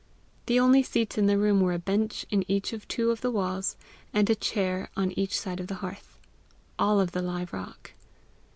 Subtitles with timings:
[0.47, 3.29] The only seats in the room were a bench in each of two of the
[3.29, 3.75] walls,
[4.11, 6.17] and a chair on each side of the hearth,
[6.79, 7.93] all of the live rock.